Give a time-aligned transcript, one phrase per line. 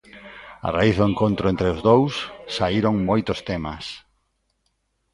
[0.67, 2.13] A raíz do encontro entre os dous,
[2.55, 3.85] saíron moitos temas.